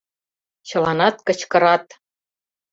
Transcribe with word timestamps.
Чыланат 0.67 1.15
кычкырат. 1.27 1.85